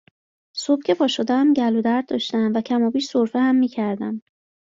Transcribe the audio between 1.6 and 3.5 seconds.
درد داشتم و کمابیش سرفه